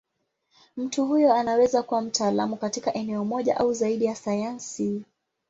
[0.77, 5.03] Mtu huyo anaweza kuwa mtaalamu katika eneo moja au zaidi ya sayansi.